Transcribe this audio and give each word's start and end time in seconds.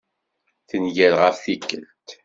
Tenger 0.69 1.13
ɣef 1.21 1.37
tikelt. 1.43 2.09